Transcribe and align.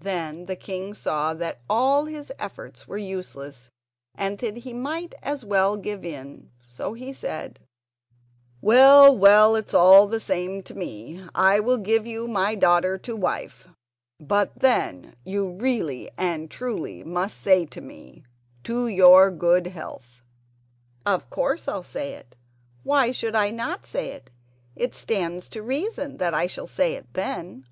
Then 0.00 0.46
the 0.46 0.56
king 0.56 0.94
saw 0.94 1.32
that 1.34 1.60
all 1.70 2.06
his 2.06 2.32
efforts 2.40 2.88
were 2.88 2.98
useless, 2.98 3.70
and 4.16 4.36
that 4.38 4.56
he 4.56 4.72
might 4.74 5.14
as 5.22 5.44
well 5.44 5.76
give 5.76 6.04
in, 6.04 6.50
so 6.66 6.94
he 6.94 7.12
said: 7.12 7.60
"Well, 8.60 9.16
well, 9.16 9.54
it's 9.54 9.72
all 9.72 10.08
the 10.08 10.18
same 10.18 10.64
to 10.64 10.74
me—I 10.74 11.60
will 11.60 11.78
give 11.78 12.04
you 12.04 12.26
my 12.26 12.56
daughter 12.56 12.98
to 12.98 13.14
wife; 13.14 13.68
but, 14.18 14.58
then, 14.58 15.14
you 15.24 15.50
really 15.52 16.10
and 16.18 16.50
truly 16.50 17.04
must 17.04 17.40
say 17.40 17.64
to 17.66 17.80
me: 17.80 18.24
'To 18.64 18.88
your 18.88 19.30
good 19.30 19.68
health.'" 19.68 20.20
"Of 21.06 21.30
course 21.30 21.68
I'll 21.68 21.84
say 21.84 22.14
it; 22.14 22.34
why 22.82 23.12
should 23.12 23.36
I 23.36 23.52
not 23.52 23.86
say 23.86 24.08
it? 24.14 24.30
It 24.74 24.96
stands 24.96 25.46
to 25.50 25.62
reason 25.62 26.16
that 26.16 26.34
I 26.34 26.48
shall 26.48 26.66
say 26.66 26.94
it 26.94 27.14
then." 27.14 27.66